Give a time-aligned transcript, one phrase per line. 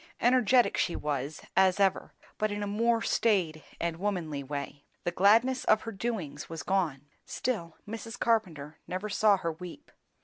[0.19, 5.63] Energetic she was, as ever, but in a more staid and womanly way; the gladness
[5.65, 7.05] of her doings was gone.
[7.23, 8.17] Still, Mrs.
[8.19, 9.91] Carpenter never saw her weep.